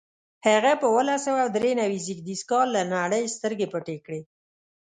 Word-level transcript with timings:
هغه 0.47 0.71
په 0.79 0.85
اوولس 0.91 1.21
سوه 1.27 1.43
درې 1.55 1.71
نوي 1.81 1.99
زېږدیز 2.05 2.41
کال 2.51 2.67
له 2.75 2.81
نړۍ 2.95 3.23
سترګې 3.35 3.67
پټې 3.73 3.95
کړې. 4.05 4.21